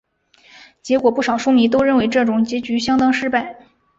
[0.81, 3.67] 结果不少书迷都认为这种结局相当失败。